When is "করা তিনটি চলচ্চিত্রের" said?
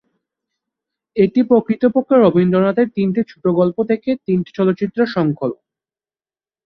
4.11-5.09